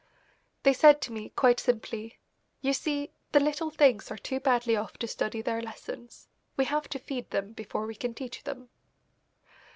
They 0.63 0.73
said 0.73 0.99
to 1.01 1.11
me, 1.11 1.29
quite 1.29 1.59
simply: 1.59 2.17
"You 2.59 2.73
see, 2.73 3.11
the 3.33 3.39
little 3.39 3.69
things 3.69 4.09
are 4.09 4.17
too 4.17 4.39
badly 4.39 4.75
off 4.75 4.97
to 4.97 5.07
study 5.07 5.43
their 5.43 5.61
lessons. 5.61 6.27
We 6.57 6.65
have 6.65 6.89
to 6.89 6.97
feed 6.97 7.29
them 7.29 7.51
before 7.53 7.85
we 7.85 7.93
can 7.93 8.15
teach 8.15 8.43
them." 8.43 8.69